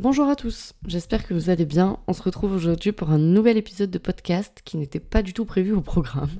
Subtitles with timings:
[0.00, 1.98] Bonjour à tous, j'espère que vous allez bien.
[2.06, 5.44] On se retrouve aujourd'hui pour un nouvel épisode de podcast qui n'était pas du tout
[5.44, 6.30] prévu au programme.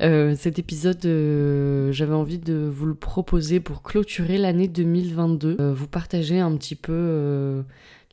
[0.00, 5.74] Euh, cet épisode, euh, j'avais envie de vous le proposer pour clôturer l'année 2022, euh,
[5.74, 7.62] vous partager un petit peu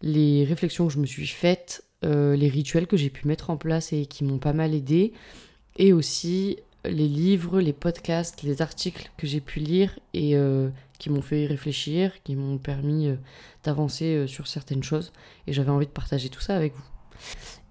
[0.02, 3.94] les réflexions que je me suis faites, les rituels que j'ai pu mettre en place
[3.94, 5.14] et qui m'ont pas mal aidé,
[5.78, 10.36] et aussi les livres, les podcasts, les articles que j'ai pu lire et
[11.00, 13.10] qui m'ont fait réfléchir, qui m'ont permis
[13.64, 15.12] d'avancer sur certaines choses.
[15.48, 16.84] Et j'avais envie de partager tout ça avec vous.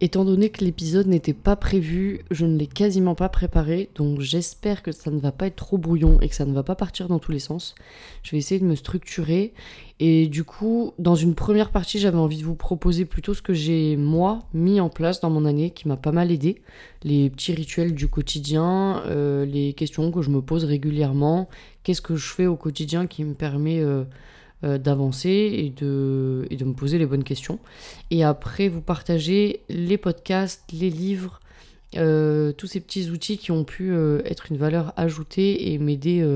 [0.02, 4.82] Étant donné que l'épisode n'était pas prévu, je ne l'ai quasiment pas préparé, donc j'espère
[4.82, 7.08] que ça ne va pas être trop brouillon et que ça ne va pas partir
[7.08, 7.74] dans tous les sens.
[8.22, 9.54] Je vais essayer de me structurer.
[9.98, 13.54] Et du coup, dans une première partie, j'avais envie de vous proposer plutôt ce que
[13.54, 16.60] j'ai moi mis en place dans mon année qui m'a pas mal aidé,
[17.02, 21.48] les petits rituels du quotidien, euh, les questions que je me pose régulièrement,
[21.84, 24.04] qu'est-ce que je fais au quotidien qui me permet euh,
[24.64, 27.58] euh, d'avancer et de, me poser les bonnes questions.
[28.10, 31.40] Et après, vous partagez les podcasts, les livres,
[31.96, 36.26] euh, tous ces petits outils qui ont pu euh, être une valeur ajoutée et m'aider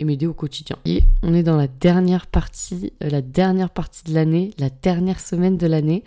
[0.00, 0.76] et m'aider au quotidien.
[0.84, 5.56] Et on est dans la dernière partie, la dernière partie de l'année, la dernière semaine
[5.56, 6.02] de l'année.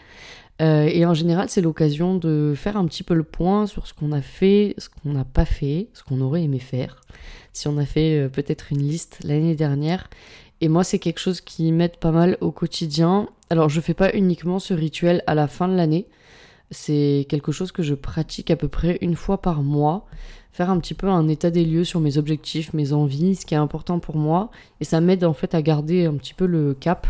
[0.59, 4.11] et en général, c'est l'occasion de faire un petit peu le point sur ce qu'on
[4.11, 6.99] a fait, ce qu'on n'a pas fait, ce qu'on aurait aimé faire.
[7.53, 10.09] Si on a fait peut-être une liste l'année dernière
[10.61, 13.29] et moi, c'est quelque chose qui m'aide pas mal au quotidien.
[13.49, 16.07] Alors, je fais pas uniquement ce rituel à la fin de l'année.
[16.71, 20.05] C'est quelque chose que je pratique à peu près une fois par mois.
[20.51, 23.53] Faire un petit peu un état des lieux sur mes objectifs, mes envies, ce qui
[23.53, 24.49] est important pour moi.
[24.81, 27.07] Et ça m'aide en fait à garder un petit peu le cap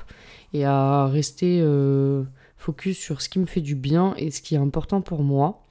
[0.54, 2.24] et à rester euh,
[2.58, 5.64] focus sur ce qui me fait du bien et ce qui est important pour moi.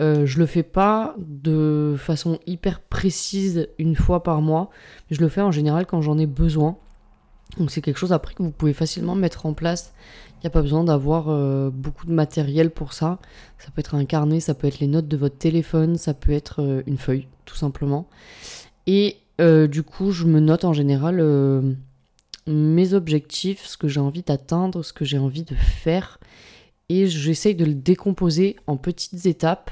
[0.00, 4.70] Euh, je le fais pas de façon hyper précise une fois par mois,
[5.10, 6.78] mais je le fais en général quand j'en ai besoin.
[7.58, 9.92] Donc c'est quelque chose après que vous pouvez facilement mettre en place.
[10.36, 13.18] Il n'y a pas besoin d'avoir euh, beaucoup de matériel pour ça.
[13.58, 16.32] Ça peut être un carnet, ça peut être les notes de votre téléphone, ça peut
[16.32, 18.08] être euh, une feuille, tout simplement.
[18.86, 21.22] Et euh, du coup, je me note en général
[22.48, 26.18] mes objectifs, ce que j'ai envie d'atteindre, ce que j'ai envie de faire.
[26.88, 29.70] Et j'essaye de le décomposer en petites étapes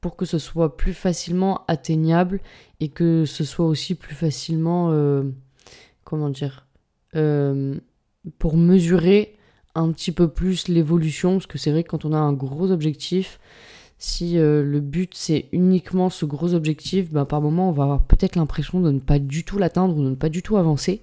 [0.00, 2.40] pour que ce soit plus facilement atteignable
[2.80, 4.92] et que ce soit aussi plus facilement...
[6.04, 6.67] comment dire
[7.16, 7.76] euh,
[8.38, 9.36] pour mesurer
[9.74, 12.70] un petit peu plus l'évolution, parce que c'est vrai que quand on a un gros
[12.70, 13.38] objectif,
[13.96, 18.02] si euh, le but c'est uniquement ce gros objectif, bah, par moment on va avoir
[18.02, 21.02] peut-être l'impression de ne pas du tout l'atteindre ou de ne pas du tout avancer.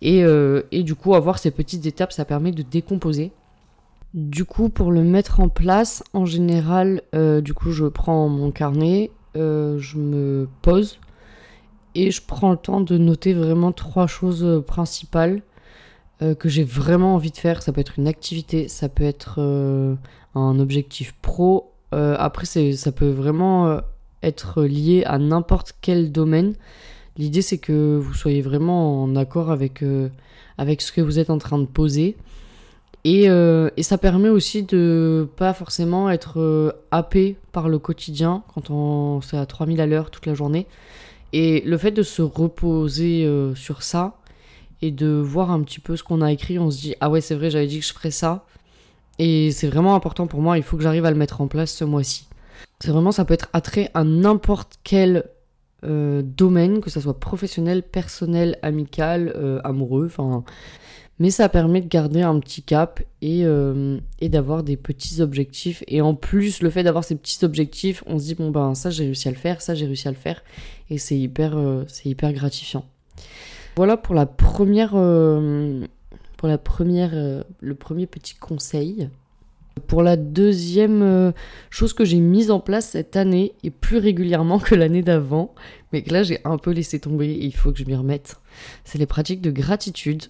[0.00, 3.32] Et, euh, et, du coup, avoir ces petites étapes, ça permet de décomposer.
[4.14, 7.02] Du coup, pour le mettre en place, en général,
[7.42, 11.00] du coup, je prends mon carnet, je me pose,
[11.94, 15.42] et je prends le temps de noter vraiment trois choses euh, principales
[16.22, 17.62] euh, que j'ai vraiment envie de faire.
[17.62, 19.94] Ça peut être une activité, ça peut être euh,
[20.34, 21.72] un objectif pro.
[21.92, 23.80] après, ça peut vraiment
[24.22, 26.54] être lié à n'importe quel domaine.
[27.16, 29.82] L'idée, c'est que vous soyez vraiment en accord avec,
[30.58, 32.16] avec ce que vous êtes en train de poser.
[33.04, 39.22] Et, et ça permet aussi de pas forcément être happé par le quotidien quand on
[39.22, 40.66] c'est à 3000 à l'heure toute la journée.
[41.32, 44.16] Et le fait de se reposer euh, sur ça
[44.80, 47.20] et de voir un petit peu ce qu'on a écrit, on se dit ah ouais
[47.20, 48.46] c'est vrai j'avais dit que je ferais ça
[49.18, 51.72] et c'est vraiment important pour moi, il faut que j'arrive à le mettre en place
[51.72, 52.28] ce mois-ci.
[52.80, 55.24] C'est vraiment ça peut être attrait à n'importe quel
[55.84, 60.44] euh, domaine, que ce soit professionnel, personnel, amical, euh, amoureux, enfin
[61.18, 65.82] mais ça permet de garder un petit cap et, euh, et d'avoir des petits objectifs.
[65.88, 68.90] Et en plus, le fait d'avoir ces petits objectifs, on se dit, bon ben ça
[68.90, 70.42] j'ai réussi à le faire, ça j'ai réussi à le faire,
[70.90, 71.84] et c'est hyper, euh,
[72.32, 72.84] gratifiant.
[73.76, 75.84] Voilà pour la première, euh,
[76.36, 79.08] pour la première, le premier petit conseil.
[79.86, 81.32] Pour la deuxième
[81.70, 85.54] chose que j'ai mise en place cette année, et plus régulièrement que l'année d'avant,
[85.92, 88.36] mais que là j'ai un peu laissé tomber et il faut que je m'y remette,
[88.84, 90.24] c'est les pratiques de gratitude.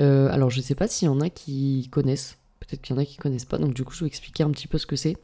[0.00, 2.98] Euh, alors je ne sais pas s'il y en a qui connaissent, peut-être qu'il y
[2.98, 4.86] en a qui connaissent pas, donc du coup je vais expliquer un petit peu ce
[4.86, 5.16] que c'est.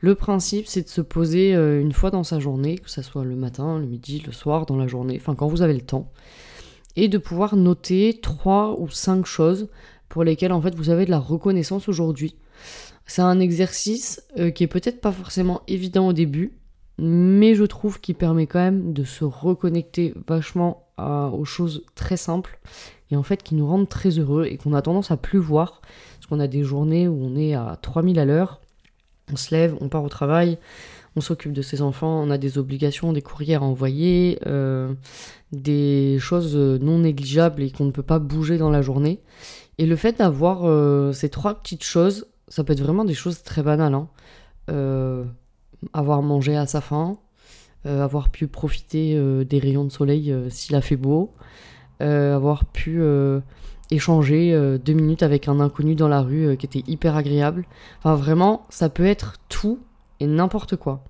[0.00, 3.24] Le principe c'est de se poser euh, une fois dans sa journée, que ce soit
[3.24, 6.10] le matin, le midi, le soir, dans la journée, enfin quand vous avez le temps,
[6.96, 9.68] et de pouvoir noter trois ou cinq choses
[10.08, 12.36] pour lesquelles en fait vous avez de la reconnaissance aujourd'hui.
[13.06, 16.58] C'est un exercice euh, qui est peut-être pas forcément évident au début,
[16.98, 22.58] mais je trouve qu'il permet quand même de se reconnecter vachement aux choses très simples
[23.10, 25.80] et en fait qui nous rendent très heureux et qu'on a tendance à plus voir
[26.14, 28.60] parce qu'on a des journées où on est à 3000 à l'heure,
[29.32, 30.58] on se lève, on part au travail,
[31.16, 34.92] on s'occupe de ses enfants, on a des obligations, des courriers à envoyer, euh,
[35.52, 39.20] des choses non négligeables et qu'on ne peut pas bouger dans la journée.
[39.78, 43.42] Et le fait d'avoir euh, ces trois petites choses, ça peut être vraiment des choses
[43.42, 43.94] très banales.
[43.94, 44.08] Hein.
[44.70, 45.24] Euh,
[45.92, 47.18] avoir mangé à sa faim,
[47.84, 49.14] avoir pu profiter
[49.44, 51.32] des rayons de soleil s'il a fait beau,
[52.00, 53.02] avoir pu
[53.90, 57.66] échanger deux minutes avec un inconnu dans la rue qui était hyper agréable.
[57.98, 59.78] Enfin vraiment, ça peut être tout
[60.20, 61.04] et n'importe quoi.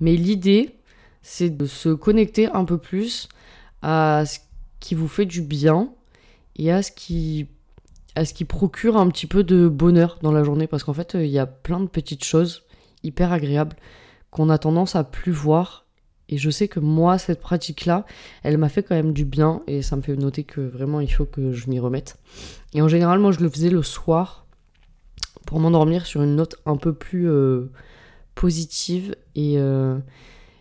[0.00, 0.76] Mais l'idée,
[1.22, 3.28] c'est de se connecter un peu plus
[3.82, 4.38] à ce
[4.80, 5.90] qui vous fait du bien
[6.56, 7.48] et à ce qui,
[8.14, 10.66] à ce qui procure un petit peu de bonheur dans la journée.
[10.66, 12.62] Parce qu'en fait, il y a plein de petites choses
[13.02, 13.76] hyper agréables
[14.30, 15.85] qu'on a tendance à plus voir.
[16.28, 18.04] Et je sais que moi, cette pratique-là,
[18.42, 21.12] elle m'a fait quand même du bien et ça me fait noter que vraiment il
[21.12, 22.16] faut que je m'y remette.
[22.74, 24.46] Et en général, moi, je le faisais le soir
[25.46, 27.70] pour m'endormir sur une note un peu plus euh,
[28.34, 29.98] positive et, euh,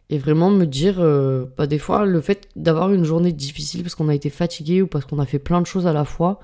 [0.09, 3.95] et vraiment me dire, euh, bah, des fois, le fait d'avoir une journée difficile parce
[3.95, 6.39] qu'on a été fatigué ou parce qu'on a fait plein de choses à la fois,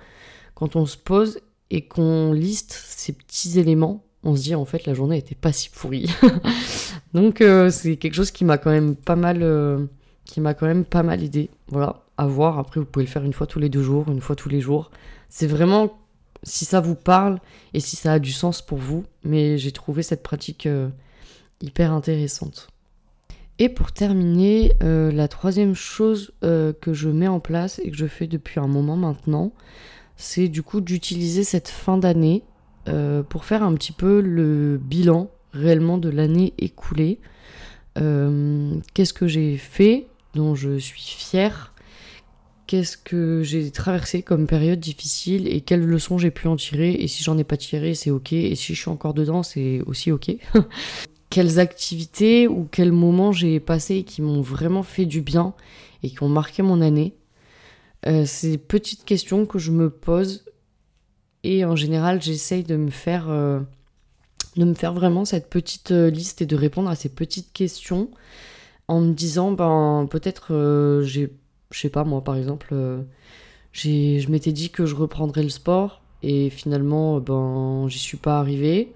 [0.56, 1.40] quand on se pose
[1.70, 5.52] et qu'on liste ces petits éléments, on se dit en fait la journée était pas
[5.52, 6.10] si pourrie.
[7.14, 9.88] Donc euh, c'est quelque chose qui m'a quand même pas mal,
[10.26, 11.50] qui m'a quand même pas mal aidé.
[11.68, 12.60] Voilà, à voir.
[12.60, 14.62] Après vous pouvez le faire une fois tous les deux jours, une fois tous les
[14.62, 14.92] jours.
[15.30, 15.98] C'est vraiment
[16.44, 17.40] si ça vous parle
[17.74, 19.06] et si ça a du sens pour vous.
[19.24, 20.68] Mais j'ai trouvé cette pratique
[21.62, 22.72] hyper intéressante.
[23.60, 27.96] Et pour terminer, euh, la troisième chose euh, que je mets en place et que
[27.98, 29.52] je fais depuis un moment maintenant,
[30.18, 32.44] c'est du coup d'utiliser cette fin d'année
[32.88, 37.20] euh, pour faire un petit peu le bilan réellement de l'année écoulée.
[37.96, 41.74] Qu'est-ce que j'ai fait dont je suis fière?
[42.72, 46.92] Qu'est-ce que j'ai traversé comme période difficile et quelles leçons j'ai pu en tirer?
[46.92, 48.32] Et si j'en ai pas tiré, c'est ok.
[48.32, 50.32] Et si je suis encore dedans, c'est aussi ok.
[51.30, 55.54] quelles activités ou quels moments j'ai passé qui m'ont vraiment fait du bien
[56.02, 57.14] et qui ont marqué mon année?
[58.08, 60.46] Euh, c'est petites questions que je me pose
[61.44, 63.60] et en général j'essaye de me faire euh,
[64.56, 68.10] vraiment cette petite euh, liste et de répondre à ces petites questions
[68.88, 71.32] en me disant ben peut-être j'ai
[71.72, 72.76] je sais pas moi par exemple
[73.72, 78.94] je m'étais dit que je reprendrais le sport et finalement ben j'y suis pas arrivée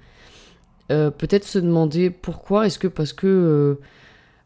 [0.92, 2.68] euh, peut-être se demander pourquoi.
[2.68, 3.82] Est-ce que parce que, euh,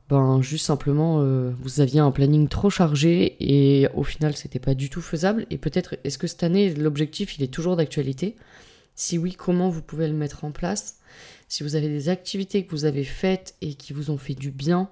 [0.10, 4.74] ben, juste simplement, euh, vous aviez un planning trop chargé et au final, c'était pas
[4.74, 5.46] du tout faisable.
[5.52, 8.36] Et peut-être, est-ce que cette année, l'objectif, il est toujours d'actualité?
[8.96, 11.00] Si oui, comment vous pouvez le mettre en place?
[11.48, 14.52] Si vous avez des activités que vous avez faites et qui vous ont fait du
[14.52, 14.90] bien,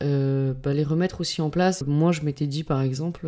[0.00, 1.84] bah, les remettre aussi en place.
[1.86, 3.26] Moi, je m'étais dit, par exemple,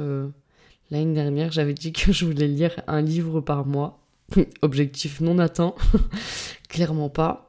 [0.90, 4.00] l'année dernière, j'avais dit que je voulais lire un livre par mois.
[4.62, 5.74] Objectif non atteint,
[6.68, 7.48] clairement pas.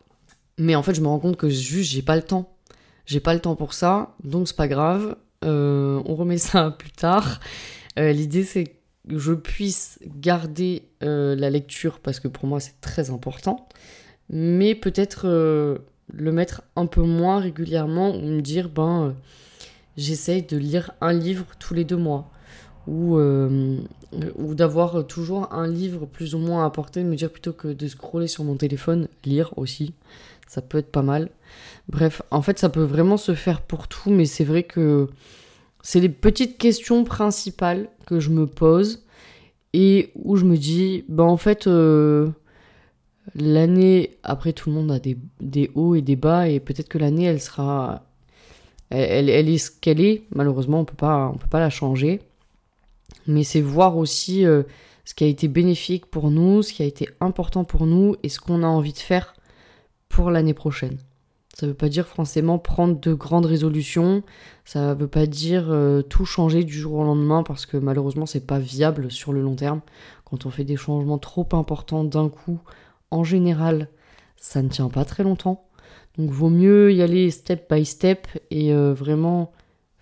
[0.58, 2.55] Mais en fait, je me rends compte que juste, j'ai pas le temps.
[3.06, 5.16] J'ai pas le temps pour ça, donc c'est pas grave.
[5.44, 7.40] Euh, on remet ça plus tard.
[8.00, 12.80] Euh, l'idée, c'est que je puisse garder euh, la lecture parce que pour moi, c'est
[12.82, 13.68] très important.
[14.30, 19.16] Mais peut-être le mettre un peu moins régulièrement ou me dire, ben,
[19.98, 22.32] j'essaye de lire un livre tous les deux mois
[22.88, 23.78] ou, euh,
[24.36, 27.88] ou d'avoir toujours un livre plus ou moins à portée, me dire plutôt que de
[27.88, 29.94] scroller sur mon téléphone, lire aussi,
[30.48, 31.30] ça peut être pas mal.
[31.90, 35.08] Bref, en fait, ça peut vraiment se faire pour tout, mais c'est vrai que
[35.82, 39.04] c'est les petites questions principales que je me pose
[39.74, 42.30] et où je me dis, bah en fait, euh,
[43.36, 46.98] l'année, après tout le monde a des, des hauts et des bas, et peut-être que
[46.98, 48.04] l'année, elle sera.
[48.92, 52.22] Elle, elle, est ce qu'elle est, malheureusement, on peut pas, on peut pas la changer
[53.28, 54.64] mais c'est voir aussi euh,
[55.06, 58.30] ce qui a été bénéfique pour nous, ce qui a été important pour nous et
[58.30, 59.36] ce qu'on a envie de faire
[60.10, 60.98] pour l'année prochaine.
[61.54, 64.24] Ça ne veut pas dire forcément prendre de grandes résolutions,
[64.66, 68.26] ça ne veut pas dire euh, tout changer du jour au lendemain parce que malheureusement
[68.26, 69.80] c'est pas viable sur le long terme.
[70.26, 72.60] Quand on fait des changements trop importants d'un coup,
[73.10, 73.88] en général,
[74.36, 75.66] ça ne tient pas très longtemps.
[76.18, 79.52] Donc vaut mieux y aller step by step et euh, vraiment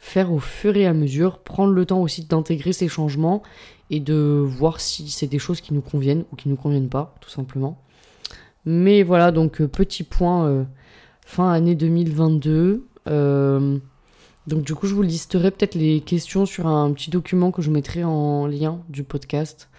[0.03, 3.41] faire au fur et à mesure, prendre le temps aussi d'intégrer ces changements
[3.89, 7.15] et de voir si c'est des choses qui nous conviennent ou qui nous conviennent pas,
[7.21, 7.79] tout simplement.
[8.65, 10.65] Mais voilà, donc euh, petit point euh,
[11.25, 12.85] fin année 2022.
[13.07, 13.77] Euh,
[14.45, 17.71] donc du coup, je vous listerai peut-être les questions sur un petit document que je
[17.71, 19.69] mettrai en lien du podcast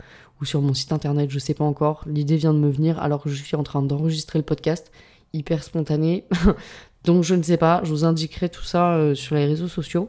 [0.40, 2.02] ou sur mon site internet, je sais pas encore.
[2.06, 4.90] L'idée vient de me venir alors que je suis en train d'enregistrer le podcast,
[5.34, 6.24] hyper spontané.
[7.04, 10.08] Donc je ne sais pas, je vous indiquerai tout ça euh, sur les réseaux sociaux.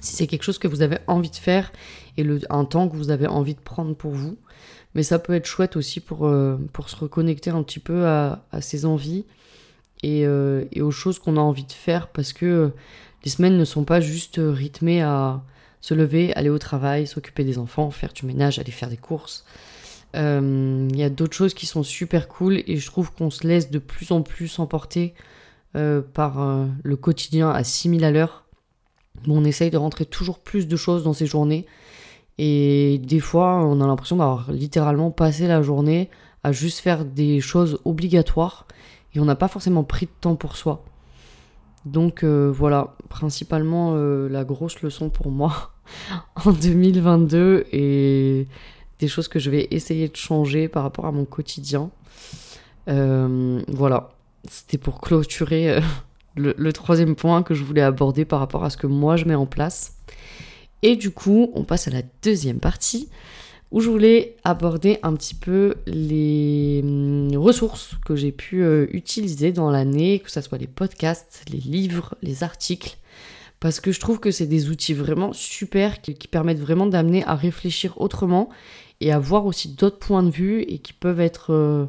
[0.00, 1.72] Si c'est quelque chose que vous avez envie de faire
[2.16, 4.36] et un temps que vous avez envie de prendre pour vous.
[4.94, 6.56] Mais ça peut être chouette aussi pour, euh,
[6.86, 9.24] se reconnecter un petit peu à, ses envies
[10.04, 12.70] euh, et aux choses qu'on a envie de faire parce que
[13.24, 15.42] les semaines ne sont pas juste rythmées à
[15.80, 19.44] se lever, aller au travail, s'occuper des enfants, faire du ménage, aller faire des courses.
[20.14, 23.70] Il y a d'autres choses qui sont super cool et je trouve qu'on se laisse
[23.70, 25.14] de plus en plus emporter
[25.76, 28.44] euh, par euh, le quotidien à 6000 à l'heure.
[29.26, 31.66] on essaye de rentrer toujours plus de choses dans ces journées.
[32.38, 36.10] Et des fois, on a l'impression d'avoir littéralement passé la journée
[36.44, 38.68] à juste faire des choses obligatoires
[39.14, 40.84] et on n'a pas forcément pris de temps pour soi.
[41.86, 45.72] Donc euh, voilà, principalement la grosse leçon pour moi
[46.44, 48.46] en 2022 et
[49.00, 51.90] des choses que je vais essayer de changer par rapport à mon quotidien.
[52.86, 54.13] voilà,
[54.50, 55.80] c'était pour clôturer euh,
[56.36, 59.34] le, troisième point que je voulais aborder par rapport à ce que moi je mets
[59.34, 59.96] en place.
[60.82, 63.08] Et du coup, on passe à la deuxième partie
[63.70, 69.50] où je voulais aborder un petit peu les hum, ressources que j'ai pu euh, utiliser
[69.50, 72.96] dans l'année, que ce soit les podcasts, les livres, les articles,
[73.60, 77.34] parce que je trouve que c'est des outils vraiment super qui, permettent vraiment d'amener à
[77.34, 78.50] réfléchir autrement
[79.00, 81.86] et à voir aussi d'autres points de vue et qui peuvent être euh,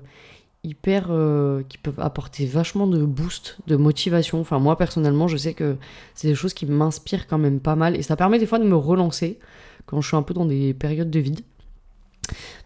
[0.66, 4.40] hyper euh, qui peuvent apporter vachement de boost, de motivation.
[4.42, 5.78] Enfin moi personnellement, je sais que
[6.14, 8.66] c'est des choses qui m'inspirent quand même pas mal et ça permet des fois de
[8.66, 9.40] me relancer
[9.86, 11.42] quand je suis un peu dans des périodes de vide.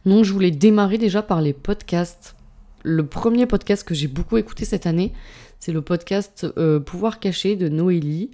[0.06, 2.36] Donc je voulais démarrer déjà par les podcasts.
[2.84, 5.12] Le premier podcast que j'ai beaucoup écouté cette année,
[5.60, 8.32] c'est le podcast euh, Pouvoir caché de Noélie.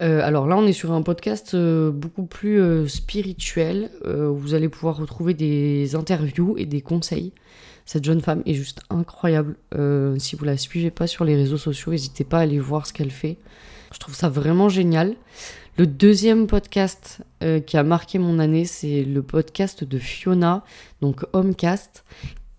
[0.00, 3.90] Euh, alors là, on est sur un podcast beaucoup plus spirituel.
[4.06, 7.32] où vous allez pouvoir retrouver des interviews et des conseils.
[7.92, 9.56] Cette jeune femme est juste incroyable.
[9.74, 12.86] Euh, si vous la suivez pas sur les réseaux sociaux, n'hésitez pas à aller voir
[12.86, 13.36] ce qu'elle fait.
[13.92, 15.16] Je trouve ça vraiment génial.
[15.76, 20.62] Le deuxième podcast euh, qui a marqué mon année, c'est le podcast de Fiona,
[21.00, 22.04] donc Homecast,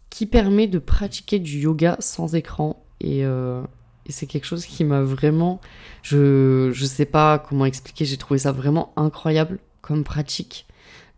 [0.10, 2.84] qui permet de pratiquer du yoga sans écran.
[3.00, 3.62] Et, euh,
[4.08, 5.62] et c'est quelque chose qui m'a vraiment...
[6.04, 10.66] Je ne sais pas comment expliquer, j'ai trouvé ça vraiment incroyable comme pratique.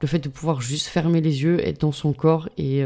[0.02, 2.86] Le fait de pouvoir juste fermer les yeux, être dans son corps et,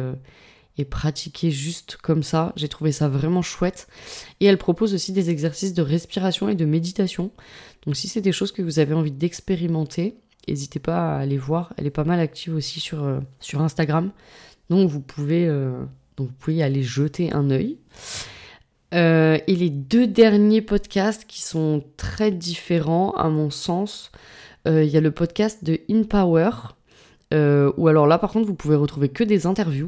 [0.77, 2.53] et pratiquer juste comme ça.
[2.55, 3.87] J'ai trouvé ça vraiment chouette.
[4.39, 7.31] Et elle propose aussi des exercices de respiration et de méditation.
[7.85, 10.17] Donc si c'est des choses que vous avez envie d'expérimenter,
[10.47, 11.73] n'hésitez pas à aller voir.
[11.77, 14.11] Elle est pas mal active aussi sur, euh, sur Instagram.
[14.69, 15.83] Donc vous pouvez, euh,
[16.15, 17.77] donc vous pouvez aller jeter un œil.
[18.93, 24.11] Euh, et les deux derniers podcasts qui sont très différents à mon sens,
[24.65, 26.49] il y a le podcast de In Power,
[27.31, 29.87] où alors là par contre vous pouvez retrouver que des interviews.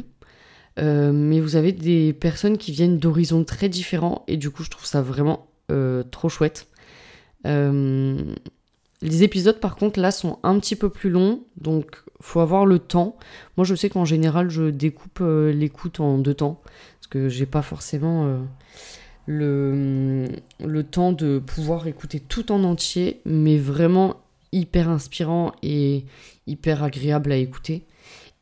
[0.79, 4.69] Euh, mais vous avez des personnes qui viennent d'horizons très différents et du coup je
[4.69, 6.67] trouve ça vraiment euh, trop chouette.
[7.45, 8.35] Euh,
[9.01, 12.79] les épisodes par contre là sont un petit peu plus longs donc faut avoir le
[12.79, 13.17] temps.
[13.57, 17.61] Moi je sais qu'en général je découpe l'écoute en deux temps parce que j'ai pas
[17.61, 18.39] forcément
[19.25, 20.25] le,
[20.63, 24.17] le temps de pouvoir écouter tout en entier mais vraiment
[24.51, 26.05] hyper inspirant et
[26.47, 27.85] hyper agréable à écouter.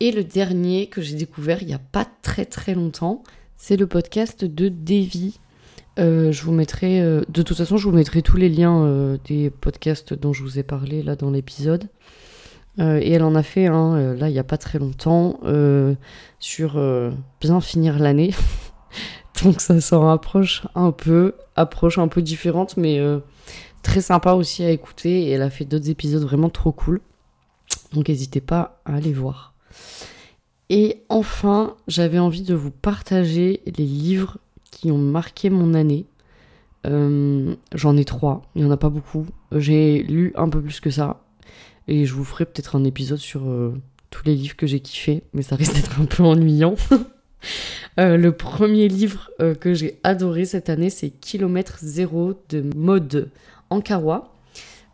[0.00, 3.24] Et le dernier que j'ai découvert il n'y a pas très très longtemps,
[3.56, 5.40] c'est le podcast de Davy.
[5.98, 9.18] Euh, je vous mettrai, euh, de toute façon, je vous mettrai tous les liens euh,
[9.24, 11.88] des podcasts dont je vous ai parlé là dans l'épisode.
[12.78, 15.40] et elle en a fait un là il n'y a pas très longtemps
[16.38, 16.80] sur
[17.40, 18.32] bien finir l'année.
[19.42, 23.00] Donc ça s'en rapproche un peu, approche un peu différente, mais
[23.82, 25.22] très sympa aussi à écouter.
[25.22, 27.00] Et elle a fait d'autres épisodes vraiment trop cool.
[27.94, 29.54] Donc n'hésitez pas à aller voir.
[30.70, 34.38] Et enfin, j'avais envie de vous partager les livres
[34.70, 36.06] qui ont marqué mon année.
[36.86, 39.26] Euh, j'en ai trois, il n'y en a pas beaucoup.
[39.52, 41.22] J'ai lu un peu plus que ça.
[41.86, 43.74] Et je vous ferai peut-être un épisode sur euh,
[44.10, 46.74] tous les livres que j'ai kiffé, mais ça risque d'être un peu ennuyant.
[48.00, 49.30] Euh, le premier livre
[49.60, 53.30] que j'ai adoré cette année, c'est Kilomètre Zéro de Mode
[53.70, 54.34] Ankawa.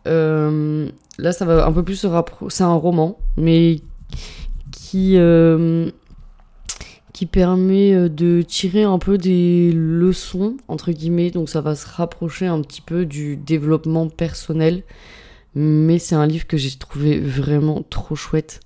[0.07, 2.55] là, ça va un peu plus se rapprocher.
[2.57, 3.81] C'est un roman, mais
[4.85, 5.91] qui, euh,
[7.15, 11.31] qui permet euh, de tirer un peu des leçons, entre guillemets.
[11.31, 14.83] Donc ça va se rapprocher un petit peu du développement personnel.
[15.55, 18.61] Mais c'est un livre que j'ai trouvé vraiment trop chouette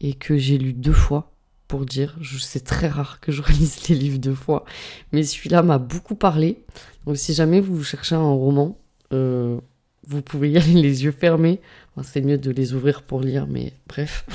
[0.00, 1.32] et que j'ai lu deux fois
[1.68, 2.18] pour dire.
[2.40, 4.66] C'est très rare que je relise les livres deux fois.
[5.12, 6.64] Mais celui-là m'a beaucoup parlé.
[7.06, 8.78] Donc si jamais vous cherchez un roman,
[9.14, 9.58] euh,
[10.06, 11.60] vous pouvez y aller les yeux fermés.
[12.02, 14.26] c'est mieux de les ouvrir pour lire, mais bref.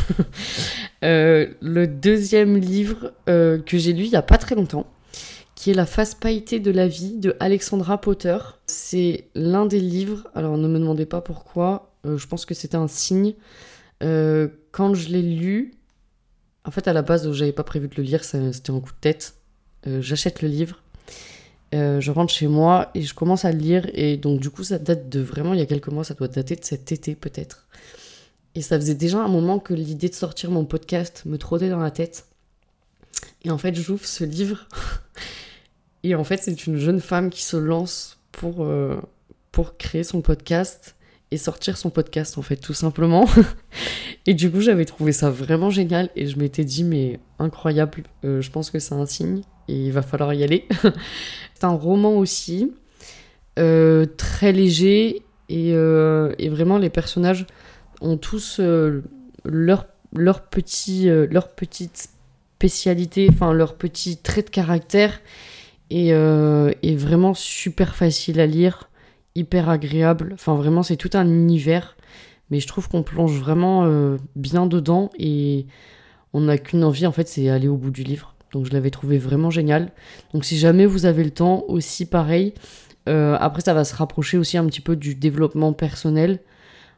[1.04, 4.88] Euh, le deuxième livre euh, que j'ai lu il n'y a pas très longtemps,
[5.54, 8.36] qui est La face pailletée de la vie de Alexandra Potter.
[8.66, 12.78] C'est l'un des livres, alors ne me demandez pas pourquoi, euh, je pense que c'était
[12.78, 13.36] un signe.
[14.02, 15.76] quand je l'ai lu,
[16.66, 19.00] en fait à la base j'avais pas prévu de le lire, c'était un coup de
[19.00, 19.36] tête.
[19.86, 20.82] J'achète le livre
[21.74, 23.90] euh, je rentre chez moi et je commence à le lire.
[23.94, 26.28] Et donc, du coup, ça date de vraiment il y a quelques mois, ça doit
[26.28, 27.68] dater de cet été peut-être.
[28.56, 31.80] Et ça faisait déjà un moment que l'idée de sortir mon podcast me trottait dans
[31.80, 32.26] la tête.
[33.44, 34.68] Et en fait, j'ouvre ce livre.
[36.04, 39.00] et en fait, c'est une jeune femme qui se lance pour, euh,
[39.52, 40.96] pour créer son podcast
[41.30, 43.26] et sortir son podcast, en fait, tout simplement.
[44.26, 46.10] et du coup, j'avais trouvé ça vraiment génial.
[46.16, 50.02] Et je m'étais dit, mais incroyable, euh, je pense que c'est un signe il va
[50.02, 50.68] falloir y aller.
[51.54, 52.72] c'est un roman aussi,
[53.58, 57.48] euh, très léger, euh, et, vraiment les personnages
[58.02, 59.04] ont tous euh,
[59.44, 62.10] leur, leur, petit, leur petite
[62.56, 65.20] spécialité, enfin leur petit trait de caractère,
[65.90, 68.90] et, et vraiment super facile à lire,
[69.36, 71.96] hyper agréable, enfin vraiment c'est tout un univers,
[72.52, 75.66] mais je trouve qu'on plonge vraiment bien dedans, et
[76.34, 78.37] on n'a qu'une envie en fait, c'est aller au bout du livre.
[78.58, 79.92] Donc je l'avais trouvé vraiment génial.
[80.34, 82.56] Donc si jamais vous avez le temps, aussi pareil.
[83.08, 86.40] Euh, après ça va se rapprocher aussi un petit peu du développement personnel,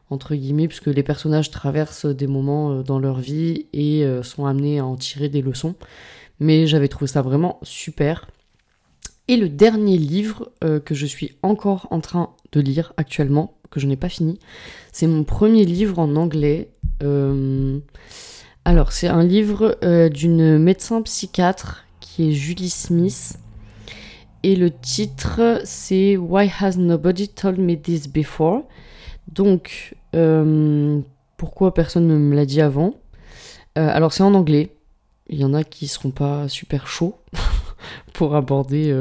[0.08, 4.46] entre guillemets, puisque les personnages traversent des moments euh, dans leur vie et euh, sont
[4.46, 5.74] amenés à en tirer des leçons.
[6.40, 8.30] Mais j'avais trouvé ça vraiment super.
[9.28, 13.86] Et le dernier livre que je suis encore en train de lire actuellement, que je
[13.86, 14.40] n'ai pas fini,
[14.90, 16.70] c'est mon premier livre en anglais.
[18.70, 23.36] Alors, c'est un livre euh, d'une médecin psychiatre qui est Julie Smith.
[24.44, 28.62] Et le titre, c'est Why Has Nobody Told Me This Before?
[29.26, 31.00] Donc, euh,
[31.36, 32.94] pourquoi personne ne me l'a dit avant?
[33.76, 34.70] Euh, Alors, c'est en anglais.
[35.26, 37.18] Il y en a qui seront pas super chauds
[38.12, 38.96] pour aborder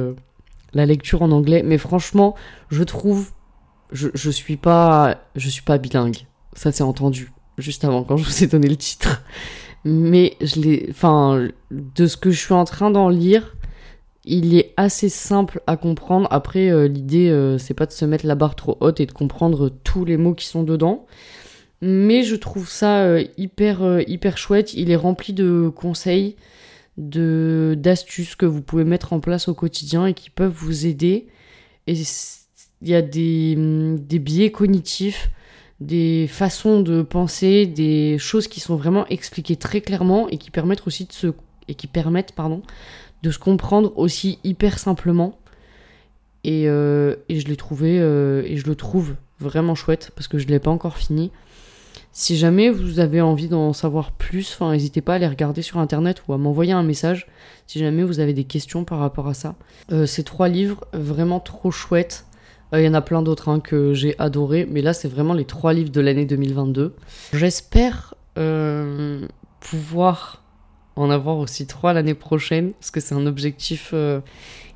[0.74, 1.62] la lecture en anglais.
[1.64, 2.34] Mais franchement,
[2.72, 3.34] je trouve.
[3.92, 5.18] Je, je suis pas.
[5.36, 6.26] Je suis pas bilingue.
[6.56, 9.22] Ça, c'est entendu juste avant, quand je vous ai donné le titre.
[9.86, 10.88] Mais je l'ai.
[10.90, 13.56] Enfin, de ce que je suis en train d'en lire,
[14.26, 16.28] il est assez simple à comprendre.
[16.32, 19.12] Après, euh, l'idée, euh, c'est pas de se mettre la barre trop haute et de
[19.12, 21.06] comprendre tous les mots qui sont dedans.
[21.82, 24.74] Mais je trouve ça euh, hyper, hyper chouette.
[24.74, 26.36] Il est rempli de conseils,
[26.98, 31.28] d'astuces que vous pouvez mettre en place au quotidien et qui peuvent vous aider.
[31.88, 31.94] Et
[32.82, 33.56] il y a des
[34.20, 35.32] biais cognitifs
[35.82, 40.86] des façons de penser, des choses qui sont vraiment expliquées très clairement et qui permettent
[40.86, 41.34] aussi de se
[41.70, 41.76] et
[42.36, 42.64] pardon
[43.24, 45.38] de se comprendre aussi hyper simplement.
[46.44, 50.48] Et, euh, je l'ai trouvé euh, et je le trouve vraiment chouette parce que je
[50.48, 51.32] l'ai pas encore fini.
[52.12, 56.24] Si jamais vous avez envie d'en savoir plus, n'hésitez pas à aller regarder sur internet
[56.28, 57.28] ou à m'envoyer un message
[57.68, 59.56] si jamais vous avez des questions par rapport à ça.
[59.92, 62.26] Euh, ces trois livres vraiment trop chouettes.
[62.74, 65.34] Euh, il y en a plein d'autres hein, que j'ai adoré, mais là, c'est vraiment
[65.34, 66.96] les trois livres de l'année 2022.
[67.34, 69.26] J'espère euh,
[69.60, 70.44] pouvoir
[70.96, 74.20] en avoir aussi trois l'année prochaine, parce que c'est un objectif euh,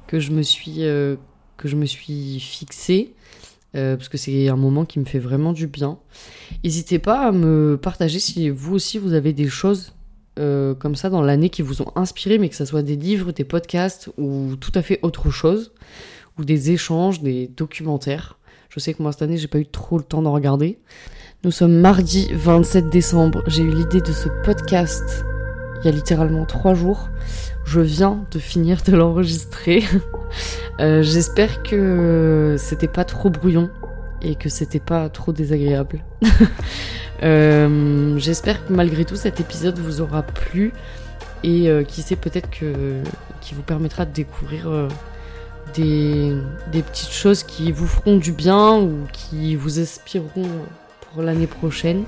[0.08, 3.14] que, je me suis, que je me suis fixé.
[3.74, 5.98] parce que c'est un moment qui me fait vraiment du bien.
[6.64, 9.94] N'hésitez pas à me partager si vous aussi vous avez des choses
[10.36, 13.44] comme ça dans l'année qui vous ont inspiré, mais que ce soit des livres, des
[13.44, 15.74] podcasts ou tout à fait autre chose
[16.38, 18.38] ou des échanges, des documentaires.
[18.70, 20.80] Je sais que moi cette année, j'ai pas eu trop le temps d'en regarder.
[21.44, 23.44] Nous sommes mardi 27 décembre.
[23.48, 25.24] J'ai eu l'idée de ce podcast
[25.84, 27.10] il y a littéralement trois jours.
[27.66, 29.84] Je viens de finir de l'enregistrer.
[30.80, 33.70] Euh, j'espère que c'était pas trop brouillon
[34.24, 36.04] et que c'était pas trop désagréable.
[37.22, 40.74] Euh, j'espère que malgré tout cet épisode vous aura plu
[41.44, 42.96] et euh, qui sait peut-être que
[43.40, 44.68] qui vous permettra de découvrir
[45.74, 46.36] des,
[46.72, 50.48] petites choses qui vous feront du bien ou qui vous inspireront
[51.12, 52.04] pour l'année prochaine.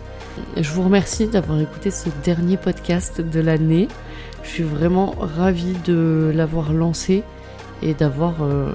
[0.58, 3.88] Je vous remercie d'avoir écouté ce dernier podcast de l'année.
[4.44, 7.24] Je suis vraiment ravie de l'avoir lancé
[7.82, 8.72] et d'avoir euh,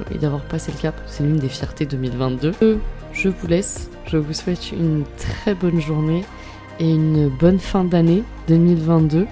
[0.49, 0.95] passé le cap.
[1.07, 2.55] C'est l'une des fiertés 2022.
[3.13, 3.91] Je vous laisse.
[4.07, 6.25] Je vous souhaite une très bonne journée
[6.79, 9.27] et une bonne fin d'année 2022.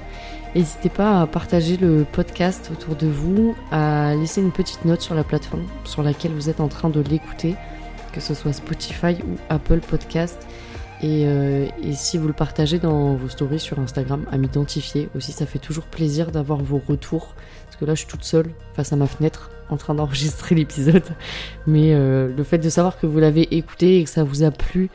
[0.54, 5.14] N'hésitez pas à partager le podcast autour de vous, à laisser une petite note sur
[5.14, 7.54] la plateforme sur laquelle vous êtes en train de l'écouter,
[8.12, 10.46] que ce soit Spotify ou Apple Podcast.
[11.00, 15.46] Et, et, si vous le partagez dans vos stories sur Instagram, à m'identifier aussi, ça
[15.46, 17.34] fait toujours plaisir d'avoir vos retours.
[17.66, 21.04] Parce que là, je suis toute seule face à ma fenêtre en train d'enregistrer l'épisode.
[21.68, 24.90] Mais le fait de savoir que vous l'avez écouté et que ça vous a plu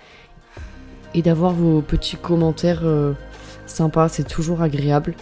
[1.13, 2.83] et d'avoir vos petits commentaires
[3.65, 5.13] sympas, c'est toujours agréable.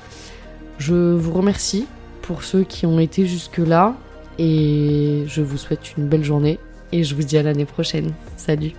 [0.78, 1.88] Je vous remercie
[2.22, 3.96] pour ceux qui ont été jusque-là
[4.40, 6.60] et je vous souhaite une belle journée
[6.92, 8.12] et je vous dis à l'année prochaine.
[8.38, 8.74] Salut